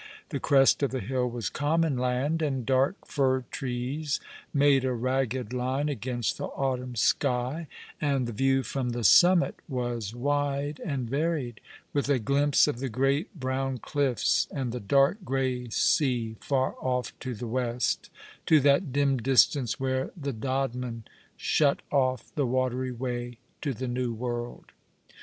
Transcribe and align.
The 0.29 0.39
crest 0.39 0.81
of 0.81 0.89
the 0.89 0.99
hill 0.99 1.29
was 1.29 1.51
common 1.51 1.95
land, 1.95 2.41
and 2.41 2.65
dark 2.65 3.05
fir 3.05 3.41
trees 3.51 4.19
made 4.51 4.83
a 4.83 4.93
ragged 4.93 5.53
line 5.53 5.89
against 5.89 6.39
the 6.39 6.47
autumn 6.47 6.95
sky, 6.95 7.67
and 8.01 8.25
the 8.25 8.33
view 8.33 8.63
from 8.63 8.93
the 8.93 9.03
summit 9.03 9.59
was 9.69 10.15
wide 10.15 10.81
and 10.83 11.07
varied, 11.07 11.61
with 11.93 12.09
a 12.09 12.17
glimpse 12.17 12.67
of 12.67 12.79
the 12.79 12.89
great 12.89 13.39
brown 13.39 13.77
cliffs 13.77 14.47
and 14.49 14.71
the 14.71 14.79
dark, 14.79 15.23
grey 15.23 15.69
sea 15.69 16.35
far 16.39 16.73
off 16.81 17.13
to 17.19 17.35
the 17.35 17.45
west, 17.45 18.09
to 18.47 18.59
that 18.59 18.91
dim 18.91 19.17
distance 19.17 19.79
where 19.79 20.09
the 20.17 20.33
Dodman 20.33 21.03
shut 21.37 21.83
off 21.91 22.33
the 22.33 22.47
watery 22.47 22.91
way 22.91 23.37
to 23.61 23.71
the 23.71 23.87
new 23.87 24.11
world. 24.15 24.71